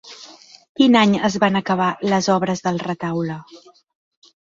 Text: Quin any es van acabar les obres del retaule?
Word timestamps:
Quin 0.79 0.97
any 1.01 1.13
es 1.29 1.37
van 1.45 1.61
acabar 1.61 1.91
les 2.09 2.33
obres 2.39 2.67
del 2.69 2.83
retaule? 2.89 3.41